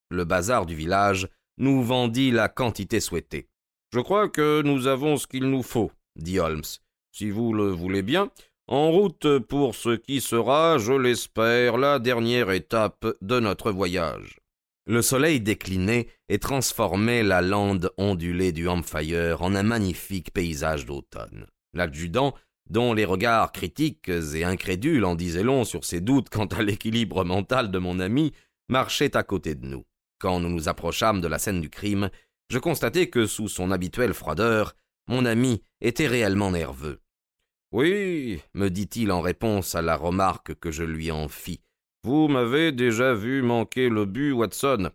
Le 0.10 0.24
bazar 0.24 0.66
du 0.66 0.76
village 0.76 1.28
nous 1.58 1.84
vendit 1.84 2.32
la 2.32 2.48
quantité 2.48 3.02
souhaitée. 3.02 3.50
Je 3.94 4.00
crois 4.00 4.30
que 4.30 4.62
nous 4.62 4.88
avons 4.88 5.18
ce 5.18 5.28
qu'il 5.28 5.50
nous 5.50 5.64
faut, 5.64 5.92
dit 6.16 6.40
Holmes. 6.40 6.64
Si 7.12 7.30
vous 7.30 7.54
le 7.54 7.70
voulez 7.70 8.02
bien, 8.02 8.32
en 8.68 8.92
route 8.92 9.40
pour 9.40 9.76
ce 9.76 9.96
qui 9.96 10.22
sera, 10.22 10.78
je 10.78 10.94
l'espère, 10.94 11.78
la 11.78 12.00
dernière 12.00 12.52
étape 12.52 13.08
de 13.22 13.40
notre 13.42 13.72
voyage. 13.72 14.40
Le 14.90 15.02
soleil 15.02 15.42
déclinait 15.42 16.08
et 16.30 16.40
transformait 16.40 17.22
la 17.22 17.42
lande 17.42 17.92
ondulée 17.98 18.54
du 18.54 18.70
Hampfire 18.70 19.42
en 19.42 19.54
un 19.54 19.64
magnifique 19.64 20.32
paysage 20.32 20.86
d'automne. 20.86 21.46
L'adjudant, 21.74 22.34
dont 22.70 22.94
les 22.94 23.04
regards 23.04 23.52
critiques 23.52 24.08
et 24.08 24.46
incrédules 24.46 25.04
en 25.04 25.16
disaient 25.16 25.44
long 25.44 25.66
sur 25.66 25.84
ses 25.84 26.00
doutes 26.00 26.30
quant 26.30 26.46
à 26.46 26.64
l'équilibre 26.64 27.26
mental 27.26 27.70
de 27.70 27.78
mon 27.80 28.00
ami, 28.00 28.32
marchait 28.70 29.18
à 29.18 29.24
côté 29.24 29.56
de 29.56 29.66
nous. 29.66 29.84
Quand 30.20 30.40
nous 30.40 30.50
nous 30.50 30.70
approchâmes 30.70 31.20
de 31.20 31.28
la 31.28 31.38
scène 31.38 31.60
du 31.60 31.70
crime, 31.70 32.10
je 32.50 32.58
constatai 32.58 33.10
que, 33.10 33.26
sous 33.28 33.50
son 33.50 33.72
habituelle 33.72 34.14
froideur, 34.14 34.74
mon 35.08 35.26
ami 35.26 35.64
était 35.82 36.08
réellement 36.08 36.52
nerveux. 36.52 37.02
Oui, 37.74 38.42
me 38.54 38.70
dit-il 38.70 39.12
en 39.12 39.20
réponse 39.20 39.76
à 39.76 39.82
la 39.82 39.98
remarque 39.98 40.56
que 40.56 40.72
je 40.72 40.84
lui 40.84 41.12
en 41.12 41.28
fis. 41.28 41.60
Vous 42.04 42.28
m'avez 42.28 42.72
déjà 42.72 43.14
vu 43.14 43.42
manquer 43.42 43.90
le 43.90 44.06
but, 44.06 44.32
Watson. 44.32 44.90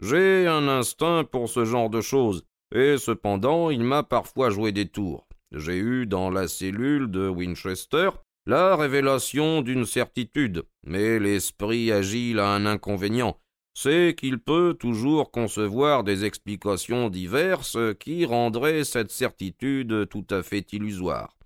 J'ai 0.00 0.46
un 0.46 0.68
instinct 0.68 1.24
pour 1.24 1.48
ce 1.48 1.64
genre 1.64 1.90
de 1.90 2.00
choses, 2.00 2.44
et 2.74 2.98
cependant 2.98 3.70
il 3.70 3.82
m'a 3.82 4.02
parfois 4.02 4.50
joué 4.50 4.72
des 4.72 4.88
tours. 4.88 5.26
J'ai 5.52 5.78
eu 5.78 6.06
dans 6.06 6.30
la 6.30 6.48
cellule 6.48 7.10
de 7.10 7.28
Winchester 7.28 8.10
la 8.46 8.76
révélation 8.76 9.62
d'une 9.62 9.86
certitude, 9.86 10.64
mais 10.84 11.18
l'esprit 11.18 11.90
agile 11.90 12.40
a 12.40 12.48
un 12.48 12.66
inconvénient, 12.66 13.38
c'est 13.72 14.14
qu'il 14.18 14.38
peut 14.38 14.76
toujours 14.78 15.30
concevoir 15.30 16.04
des 16.04 16.24
explications 16.24 17.08
diverses 17.08 17.78
qui 17.98 18.26
rendraient 18.26 18.84
cette 18.84 19.10
certitude 19.10 20.08
tout 20.08 20.26
à 20.30 20.42
fait 20.42 20.72
illusoire. 20.72 21.36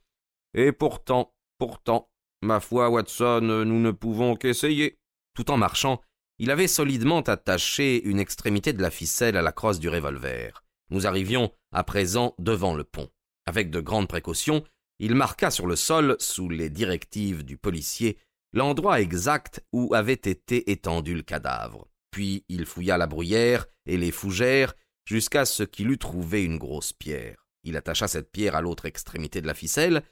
Et 0.54 0.72
pourtant, 0.72 1.32
pourtant, 1.58 2.10
ma 2.42 2.60
foi, 2.60 2.88
Watson, 2.88 3.40
nous 3.42 3.80
ne 3.80 3.90
pouvons 3.90 4.36
qu'essayer. 4.36 4.98
Tout 5.34 5.50
en 5.50 5.56
marchant, 5.56 6.00
il 6.38 6.50
avait 6.50 6.68
solidement 6.68 7.20
attaché 7.20 8.02
une 8.04 8.20
extrémité 8.20 8.72
de 8.72 8.82
la 8.82 8.90
ficelle 8.90 9.36
à 9.36 9.42
la 9.42 9.52
crosse 9.52 9.80
du 9.80 9.88
revolver. 9.88 10.62
Nous 10.90 11.06
arrivions 11.06 11.52
à 11.72 11.84
présent 11.84 12.34
devant 12.38 12.74
le 12.74 12.84
pont. 12.84 13.10
Avec 13.46 13.70
de 13.70 13.80
grandes 13.80 14.08
précautions, 14.08 14.64
il 14.98 15.14
marqua 15.14 15.50
sur 15.50 15.66
le 15.66 15.76
sol, 15.76 16.16
sous 16.18 16.48
les 16.48 16.70
directives 16.70 17.44
du 17.44 17.56
policier, 17.56 18.18
l'endroit 18.52 19.00
exact 19.00 19.64
où 19.72 19.94
avait 19.94 20.12
été 20.12 20.70
étendu 20.70 21.14
le 21.14 21.22
cadavre. 21.22 21.88
Puis 22.10 22.44
il 22.48 22.66
fouilla 22.66 22.98
la 22.98 23.06
bruyère 23.06 23.66
et 23.86 23.96
les 23.96 24.10
fougères 24.10 24.74
jusqu'à 25.04 25.44
ce 25.44 25.62
qu'il 25.62 25.90
eût 25.90 25.98
trouvé 25.98 26.44
une 26.44 26.58
grosse 26.58 26.92
pierre. 26.92 27.46
Il 27.64 27.76
attacha 27.76 28.08
cette 28.08 28.30
pierre 28.30 28.56
à 28.56 28.62
l'autre 28.62 28.86
extrémité 28.86 29.40
de 29.40 29.46
la 29.46 29.54
ficelle 29.54 30.02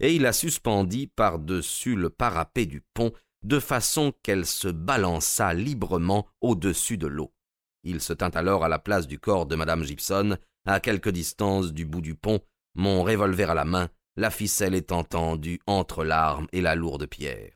et 0.00 0.14
il 0.14 0.22
la 0.22 0.32
suspendit 0.32 1.06
par-dessus 1.06 1.96
le 1.96 2.10
parapet 2.10 2.66
du 2.66 2.82
pont 2.94 3.12
de 3.42 3.60
façon 3.60 4.12
qu'elle 4.22 4.46
se 4.46 4.68
balança 4.68 5.54
librement 5.54 6.26
au-dessus 6.40 6.98
de 6.98 7.06
l'eau. 7.06 7.32
Il 7.84 8.00
se 8.00 8.12
tint 8.12 8.30
alors 8.30 8.64
à 8.64 8.68
la 8.68 8.78
place 8.78 9.06
du 9.06 9.18
corps 9.18 9.46
de 9.46 9.54
madame 9.54 9.84
Gibson, 9.84 10.36
à 10.66 10.80
quelque 10.80 11.10
distance 11.10 11.72
du 11.72 11.86
bout 11.86 12.00
du 12.00 12.14
pont, 12.14 12.40
mon 12.74 13.04
revolver 13.04 13.50
à 13.50 13.54
la 13.54 13.64
main, 13.64 13.88
la 14.16 14.30
ficelle 14.30 14.74
étant 14.74 15.04
tendue 15.04 15.60
entre 15.66 16.04
l'arme 16.04 16.48
et 16.52 16.60
la 16.60 16.74
lourde 16.74 17.06
pierre. 17.06 17.52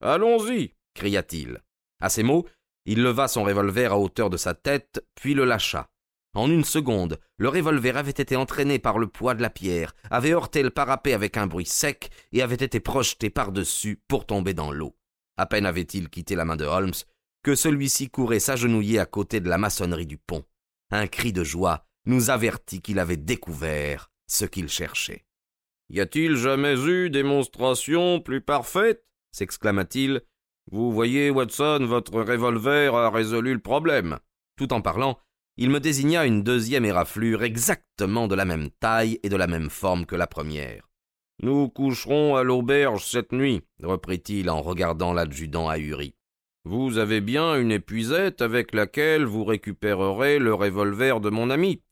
Allons-y, 0.00 0.74
cria-t-il. 0.94 1.60
À 2.00 2.08
ces 2.08 2.22
mots, 2.22 2.46
il 2.86 3.02
leva 3.02 3.28
son 3.28 3.44
revolver 3.44 3.92
à 3.92 3.98
hauteur 3.98 4.30
de 4.30 4.36
sa 4.36 4.54
tête, 4.54 5.06
puis 5.14 5.34
le 5.34 5.44
lâcha. 5.44 5.90
En 6.34 6.50
une 6.50 6.64
seconde, 6.64 7.18
le 7.36 7.48
revolver 7.48 7.96
avait 7.96 8.10
été 8.10 8.36
entraîné 8.36 8.78
par 8.78 8.98
le 8.98 9.06
poids 9.06 9.34
de 9.34 9.42
la 9.42 9.50
pierre, 9.50 9.94
avait 10.10 10.32
heurté 10.32 10.62
le 10.62 10.70
parapet 10.70 11.12
avec 11.12 11.36
un 11.36 11.46
bruit 11.46 11.66
sec 11.66 12.10
et 12.32 12.40
avait 12.40 12.54
été 12.54 12.80
projeté 12.80 13.28
par-dessus 13.28 14.00
pour 14.08 14.24
tomber 14.24 14.54
dans 14.54 14.72
l'eau. 14.72 14.96
À 15.36 15.44
peine 15.44 15.66
avait-il 15.66 16.08
quitté 16.08 16.34
la 16.34 16.44
main 16.44 16.56
de 16.56 16.64
Holmes 16.64 16.92
que 17.42 17.54
celui-ci 17.54 18.08
courait 18.08 18.40
s'agenouiller 18.40 18.98
à 18.98 19.06
côté 19.06 19.40
de 19.40 19.48
la 19.48 19.58
maçonnerie 19.58 20.06
du 20.06 20.16
pont. 20.16 20.44
Un 20.90 21.06
cri 21.06 21.32
de 21.32 21.44
joie 21.44 21.86
nous 22.06 22.30
avertit 22.30 22.80
qu'il 22.80 22.98
avait 22.98 23.16
découvert 23.16 24.10
ce 24.26 24.44
qu'il 24.44 24.68
cherchait. 24.68 25.26
Y 25.90 26.00
a-t-il 26.00 26.36
jamais 26.36 26.80
eu 26.86 27.10
démonstration 27.10 28.20
plus 28.20 28.40
parfaite 28.40 29.04
s'exclama-t-il. 29.32 30.22
Vous 30.70 30.92
voyez, 30.92 31.30
Watson, 31.30 31.84
votre 31.86 32.20
revolver 32.20 32.94
a 32.94 33.10
résolu 33.10 33.54
le 33.54 33.60
problème. 33.60 34.18
Tout 34.56 34.72
en 34.72 34.80
parlant, 34.80 35.18
il 35.56 35.70
me 35.70 35.80
désigna 35.80 36.24
une 36.24 36.42
deuxième 36.42 36.84
éraflure 36.84 37.42
exactement 37.42 38.28
de 38.28 38.34
la 38.34 38.44
même 38.44 38.70
taille 38.80 39.18
et 39.22 39.28
de 39.28 39.36
la 39.36 39.46
même 39.46 39.70
forme 39.70 40.06
que 40.06 40.16
la 40.16 40.26
première. 40.26 40.88
Nous 41.42 41.68
coucherons 41.68 42.36
à 42.36 42.42
l'auberge 42.42 43.04
cette 43.04 43.32
nuit, 43.32 43.62
reprit-il 43.82 44.48
en 44.48 44.62
regardant 44.62 45.12
l'adjudant 45.12 45.68
ahuri. 45.68 46.14
Vous 46.64 46.98
avez 46.98 47.20
bien 47.20 47.56
une 47.56 47.72
épuisette 47.72 48.40
avec 48.40 48.72
laquelle 48.72 49.24
vous 49.24 49.44
récupérerez 49.44 50.38
le 50.38 50.54
revolver 50.54 51.20
de 51.20 51.30
mon 51.30 51.50
ami. 51.50 51.82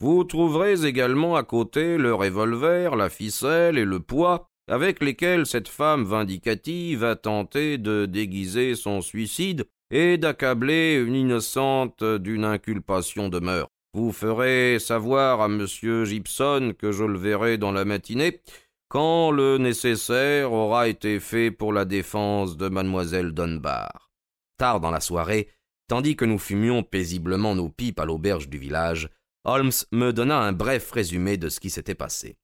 Vous 0.00 0.24
trouverez 0.24 0.84
également 0.84 1.36
à 1.36 1.44
côté 1.44 1.96
le 1.96 2.14
revolver, 2.14 2.96
la 2.96 3.08
ficelle 3.08 3.78
et 3.78 3.84
le 3.84 4.00
poids 4.00 4.50
avec 4.70 5.02
lesquels 5.02 5.46
cette 5.46 5.68
femme 5.68 6.04
vindicative 6.04 7.02
a 7.02 7.16
tenté 7.16 7.76
de 7.76 8.06
déguiser 8.06 8.76
son 8.76 9.00
suicide 9.00 9.64
et 9.90 10.18
d'accabler 10.18 11.02
une 11.04 11.14
innocente 11.14 12.04
d'une 12.04 12.44
inculpation 12.44 13.28
de 13.28 13.40
meurtre. 13.40 13.70
Vous 13.92 14.12
ferez 14.12 14.78
savoir 14.78 15.40
à 15.40 15.46
M. 15.46 15.66
Gibson 15.66 16.74
que 16.78 16.92
je 16.92 17.04
le 17.04 17.18
verrai 17.18 17.58
dans 17.58 17.72
la 17.72 17.84
matinée, 17.84 18.40
quand 18.88 19.30
le 19.30 19.58
nécessaire 19.58 20.52
aura 20.52 20.88
été 20.88 21.18
fait 21.20 21.50
pour 21.50 21.72
la 21.72 21.84
défense 21.84 22.56
de 22.56 22.68
mademoiselle 22.68 23.32
Dunbar. 23.32 24.10
Tard 24.58 24.80
dans 24.80 24.90
la 24.90 25.00
soirée, 25.00 25.48
tandis 25.88 26.16
que 26.16 26.24
nous 26.24 26.38
fumions 26.38 26.82
paisiblement 26.82 27.54
nos 27.54 27.68
pipes 27.68 27.98
à 27.98 28.04
l'auberge 28.04 28.48
du 28.48 28.58
village, 28.58 29.08
Holmes 29.44 29.72
me 29.90 30.12
donna 30.12 30.38
un 30.38 30.52
bref 30.52 30.90
résumé 30.92 31.36
de 31.36 31.48
ce 31.48 31.60
qui 31.60 31.70
s'était 31.70 31.94
passé. 31.94 32.36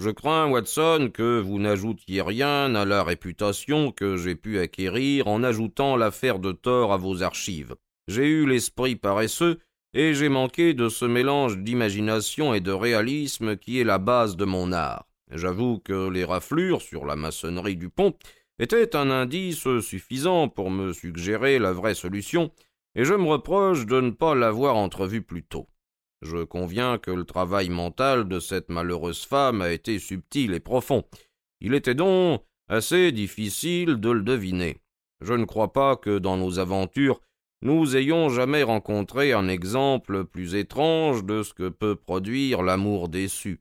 Je 0.00 0.08
crains, 0.08 0.48
Watson, 0.48 1.10
que 1.12 1.38
vous 1.38 1.58
n'ajoutiez 1.58 2.22
rien 2.22 2.74
à 2.74 2.86
la 2.86 3.04
réputation 3.04 3.92
que 3.92 4.16
j'ai 4.16 4.34
pu 4.34 4.58
acquérir 4.58 5.28
en 5.28 5.42
ajoutant 5.42 5.96
l'affaire 5.96 6.38
de 6.38 6.52
tort 6.52 6.94
à 6.94 6.96
vos 6.96 7.22
archives. 7.22 7.74
J'ai 8.08 8.26
eu 8.26 8.46
l'esprit 8.46 8.96
paresseux, 8.96 9.58
et 9.92 10.14
j'ai 10.14 10.30
manqué 10.30 10.72
de 10.72 10.88
ce 10.88 11.04
mélange 11.04 11.58
d'imagination 11.58 12.54
et 12.54 12.60
de 12.60 12.72
réalisme 12.72 13.58
qui 13.58 13.80
est 13.80 13.84
la 13.84 13.98
base 13.98 14.36
de 14.36 14.46
mon 14.46 14.72
art. 14.72 15.06
J'avoue 15.30 15.78
que 15.78 16.08
les 16.08 16.24
raflures 16.24 16.80
sur 16.80 17.04
la 17.04 17.14
maçonnerie 17.14 17.76
du 17.76 17.90
pont 17.90 18.14
étaient 18.58 18.96
un 18.96 19.10
indice 19.10 19.68
suffisant 19.80 20.48
pour 20.48 20.70
me 20.70 20.94
suggérer 20.94 21.58
la 21.58 21.72
vraie 21.72 21.94
solution, 21.94 22.50
et 22.94 23.04
je 23.04 23.12
me 23.12 23.26
reproche 23.26 23.84
de 23.84 24.00
ne 24.00 24.10
pas 24.10 24.34
l'avoir 24.34 24.76
entrevue 24.76 25.22
plus 25.22 25.42
tôt. 25.42 25.68
Je 26.22 26.44
conviens 26.44 26.98
que 26.98 27.10
le 27.10 27.24
travail 27.24 27.68
mental 27.68 28.28
de 28.28 28.38
cette 28.38 28.68
malheureuse 28.68 29.24
femme 29.24 29.60
a 29.60 29.72
été 29.72 29.98
subtil 29.98 30.54
et 30.54 30.60
profond. 30.60 31.04
Il 31.60 31.74
était 31.74 31.96
donc 31.96 32.42
assez 32.68 33.10
difficile 33.10 33.96
de 33.96 34.10
le 34.10 34.22
deviner. 34.22 34.78
Je 35.20 35.34
ne 35.34 35.44
crois 35.44 35.72
pas 35.72 35.96
que 35.96 36.18
dans 36.18 36.36
nos 36.36 36.60
aventures 36.60 37.20
nous 37.60 37.96
ayons 37.96 38.28
jamais 38.28 38.64
rencontré 38.64 39.32
un 39.32 39.46
exemple 39.46 40.24
plus 40.24 40.56
étrange 40.56 41.24
de 41.24 41.44
ce 41.44 41.54
que 41.54 41.68
peut 41.68 41.94
produire 41.94 42.62
l'amour 42.62 43.08
déçu. 43.08 43.60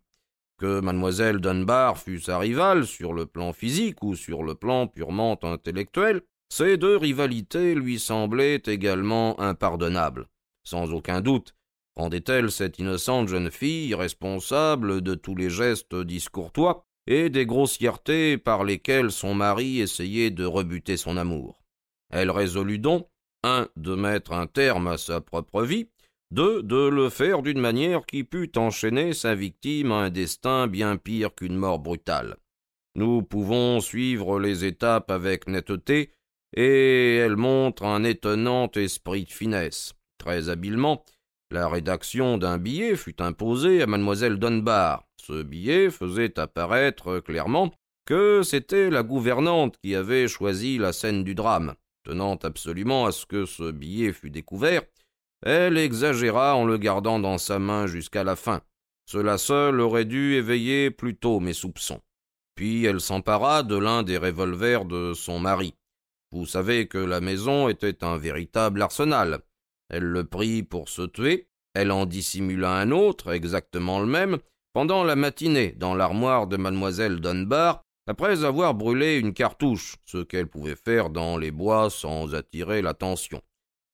Que 0.58 0.80
mademoiselle 0.80 1.39
Dunbar 1.39 1.98
fût 1.98 2.20
sa 2.20 2.39
rivale 2.39 2.86
sur 2.86 3.13
le 3.13 3.25
plan 3.27 3.53
physique 3.53 4.03
ou 4.03 4.15
sur 4.15 4.44
le 4.44 4.56
plan 4.56 4.88
purement 4.88 5.39
intellectuel, 5.44 6.22
ces 6.50 6.77
deux 6.77 6.98
rivalités 6.98 7.75
lui 7.75 8.00
semblaient 8.00 8.62
également 8.65 9.39
impardonnables. 9.39 10.27
Sans 10.63 10.91
aucun 10.94 11.22
doute, 11.22 11.56
Rendait-elle 11.95 12.51
cette 12.51 12.79
innocente 12.79 13.27
jeune 13.27 13.51
fille 13.51 13.93
responsable 13.95 15.01
de 15.01 15.15
tous 15.15 15.36
les 15.36 15.50
gestes 15.50 15.95
discourtois 15.95 16.86
et 17.07 17.29
des 17.29 17.45
grossièretés 17.45 18.38
par 18.38 18.63
lesquelles 18.63 19.12
son 19.12 19.33
mari 19.33 19.79
essayait 19.79 20.31
de 20.31 20.45
rebuter 20.45 20.98
son 20.98 21.17
amour? 21.17 21.62
Elle 22.10 22.31
résolut 22.31 22.79
donc, 22.79 23.07
un, 23.43 23.67
de 23.75 23.95
mettre 23.95 24.33
un 24.33 24.48
terme 24.48 24.88
à 24.88 24.98
sa 24.98 25.19
propre 25.19 25.63
vie, 25.63 25.88
deux, 26.31 26.63
de 26.63 26.88
le 26.88 27.10
faire 27.10 27.41
d'une 27.41 27.60
manière 27.60 28.05
qui 28.05 28.24
pût 28.24 28.51
enchaîner 28.55 29.13
sa 29.13 29.36
victime 29.36 29.91
à 29.91 29.95
un 29.95 30.10
destin 30.10 30.67
bien 30.67 30.95
pire 30.95 31.36
qu'une 31.36 31.57
mort 31.57 31.79
brutale. 31.79 32.38
Nous 32.95 33.21
pouvons 33.21 33.81
suivre 33.81 34.39
les 34.39 34.63
étapes 34.63 35.12
avec 35.12 35.48
netteté, 35.48 36.12
et 36.55 37.15
elle 37.15 37.38
montre 37.38 37.83
un 37.83 38.03
étonnant 38.03 38.69
esprit 38.75 39.25
de 39.25 39.31
finesse. 39.31 39.93
Très 40.17 40.50
habilement, 40.50 41.03
la 41.51 41.67
rédaction 41.67 42.38
d'un 42.38 42.58
billet 42.58 42.96
fut 42.96 43.22
imposée 43.22 43.81
à 43.81 43.88
mademoiselle 43.88 44.39
Dunbar. 44.39 45.03
Ce 45.17 45.43
billet 45.43 45.89
faisait 45.89 46.39
apparaître 46.39 47.20
clairement 47.20 47.72
que 48.05 48.41
c'était 48.41 48.89
la 48.89 49.03
gouvernante 49.03 49.75
qui 49.84 49.93
avait 49.93 50.27
choisi 50.27 50.77
la 50.77 50.93
scène 50.93 51.24
du 51.24 51.36
drame. 51.36 51.75
Tenant 52.03 52.38
absolument 52.38 53.05
à 53.05 53.12
ce 53.12 53.25
que 53.25 53.46
ce 53.46 53.72
billet 53.72 54.13
fût 54.13 54.31
découvert, 54.31 54.81
elle 55.43 55.77
exagéra 55.77 56.55
en 56.55 56.65
le 56.65 56.77
gardant 56.77 57.20
dans 57.20 57.38
sa 57.38 57.60
main 57.60 57.86
jusqu'à 57.86 58.24
la 58.24 58.36
fin. 58.36 58.62
Cela 59.05 59.38
seul 59.38 59.81
aurait 59.81 60.05
dû 60.05 60.36
éveiller 60.36 60.89
plutôt 60.89 61.39
mes 61.39 61.53
soupçons. 61.53 62.00
Puis 62.55 62.86
elle 62.86 63.01
s'empara 63.01 63.63
de 63.63 63.75
l'un 63.75 64.03
des 64.03 64.17
revolvers 64.17 64.86
de 64.86 65.13
son 65.13 65.39
mari. 65.39 65.75
Vous 66.31 66.46
savez 66.46 66.88
que 66.88 66.98
la 66.98 67.20
maison 67.20 67.67
était 67.67 68.03
un 68.03 68.17
véritable 68.17 68.81
arsenal. 68.81 69.41
Elle 69.91 70.05
le 70.05 70.24
prit 70.24 70.63
pour 70.63 70.88
se 70.88 71.01
tuer, 71.01 71.50
elle 71.74 71.91
en 71.91 72.05
dissimula 72.05 72.77
un 72.77 72.91
autre, 72.91 73.33
exactement 73.33 74.00
le 74.00 74.05
même, 74.05 74.38
pendant 74.74 75.03
la 75.03 75.17
matinée, 75.17 75.74
dans 75.77 75.93
l'armoire 75.95 76.48
de 76.48 76.55
mademoiselle 76.55 77.19
Dunbar, 77.19 77.83
après 78.07 78.45
avoir 78.45 78.74
brûlé 78.74 79.17
une 79.17 79.33
cartouche, 79.33 79.98
ce 80.05 80.24
qu'elle 80.24 80.48
pouvait 80.48 80.77
faire 80.77 81.10
dans 81.10 81.38
les 81.38 81.51
bois 81.51 81.89
sans 81.89 82.33
attirer 82.33 82.81
l'attention. 82.81 83.41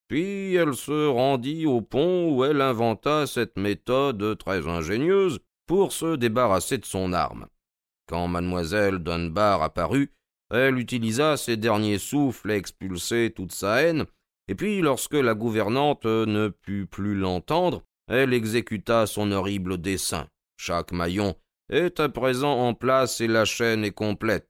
Puis 0.08 0.54
elle 0.54 0.74
se 0.74 1.08
rendit 1.08 1.66
au 1.66 1.82
pont 1.82 2.30
où 2.30 2.44
elle 2.44 2.62
inventa 2.62 3.26
cette 3.26 3.58
méthode 3.58 4.38
très 4.38 4.66
ingénieuse 4.68 5.40
pour 5.66 5.92
se 5.92 6.16
débarrasser 6.16 6.78
de 6.78 6.86
son 6.86 7.12
arme. 7.12 7.46
Quand 8.06 8.28
mademoiselle 8.28 9.00
Dunbar 9.00 9.62
apparut, 9.62 10.14
elle 10.50 10.78
utilisa 10.78 11.36
ses 11.36 11.58
derniers 11.58 11.98
souffles 11.98 12.52
à 12.52 12.56
expulser 12.56 13.32
toute 13.36 13.52
sa 13.52 13.82
haine, 13.82 14.06
et 14.48 14.54
puis 14.54 14.80
lorsque 14.80 15.14
la 15.14 15.34
gouvernante 15.34 16.06
ne 16.06 16.48
put 16.48 16.86
plus 16.86 17.14
l'entendre, 17.14 17.82
elle 18.08 18.32
exécuta 18.32 19.06
son 19.06 19.30
horrible 19.30 19.78
dessein. 19.78 20.26
Chaque 20.56 20.92
maillon 20.92 21.36
est 21.70 22.00
à 22.00 22.08
présent 22.08 22.66
en 22.66 22.74
place 22.74 23.20
et 23.20 23.28
la 23.28 23.44
chaîne 23.44 23.84
est 23.84 23.92
complète. 23.92 24.48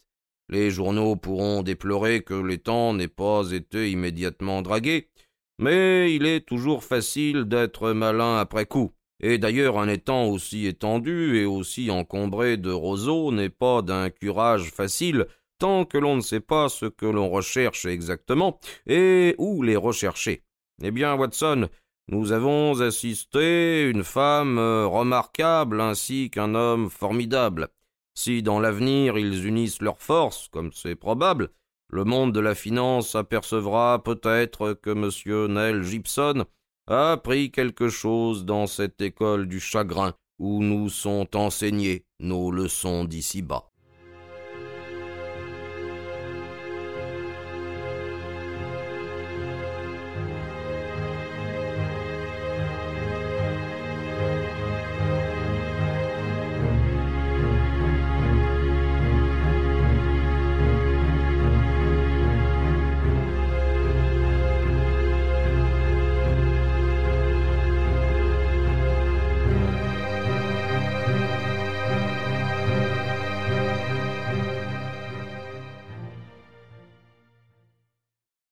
Les 0.48 0.70
journaux 0.70 1.16
pourront 1.16 1.62
déplorer 1.62 2.22
que 2.22 2.34
l'étang 2.34 2.94
n'ait 2.94 3.08
pas 3.08 3.50
été 3.50 3.90
immédiatement 3.90 4.62
dragué, 4.62 5.10
mais 5.58 6.14
il 6.14 6.24
est 6.24 6.46
toujours 6.46 6.84
facile 6.84 7.44
d'être 7.44 7.92
malin 7.92 8.38
après 8.38 8.64
coup. 8.64 8.92
Et 9.20 9.38
d'ailleurs, 9.38 9.78
un 9.78 9.88
étang 9.88 10.26
aussi 10.26 10.66
étendu 10.66 11.36
et 11.36 11.44
aussi 11.44 11.90
encombré 11.90 12.56
de 12.56 12.70
roseaux 12.70 13.32
n'est 13.32 13.50
pas 13.50 13.82
d'un 13.82 14.10
curage 14.10 14.70
facile 14.70 15.26
tant 15.58 15.84
que 15.84 15.98
l'on 15.98 16.16
ne 16.16 16.20
sait 16.20 16.40
pas 16.40 16.68
ce 16.68 16.86
que 16.86 17.06
l'on 17.06 17.28
recherche 17.28 17.84
exactement 17.84 18.60
et 18.86 19.34
où 19.38 19.62
les 19.62 19.76
rechercher. 19.76 20.42
Eh 20.82 20.90
bien, 20.90 21.14
Watson, 21.14 21.68
nous 22.08 22.32
avons 22.32 22.80
assisté 22.80 23.88
une 23.88 24.04
femme 24.04 24.58
remarquable 24.58 25.80
ainsi 25.80 26.30
qu'un 26.30 26.54
homme 26.54 26.88
formidable. 26.88 27.68
Si 28.14 28.42
dans 28.42 28.58
l'avenir 28.58 29.18
ils 29.18 29.46
unissent 29.46 29.82
leurs 29.82 30.00
forces, 30.00 30.48
comme 30.48 30.72
c'est 30.72 30.96
probable, 30.96 31.50
le 31.90 32.04
monde 32.04 32.32
de 32.32 32.40
la 32.40 32.54
finance 32.54 33.14
apercevra 33.14 34.02
peut-être 34.02 34.74
que 34.74 34.90
M. 34.90 35.52
Nell 35.52 35.82
Gibson 35.82 36.44
a 36.86 37.12
appris 37.12 37.50
quelque 37.50 37.88
chose 37.88 38.44
dans 38.44 38.66
cette 38.66 39.00
école 39.00 39.46
du 39.46 39.60
chagrin 39.60 40.14
où 40.38 40.62
nous 40.62 40.88
sont 40.88 41.36
enseignées 41.36 42.04
nos 42.20 42.50
leçons 42.50 43.04
d'ici 43.04 43.42
bas. 43.42 43.70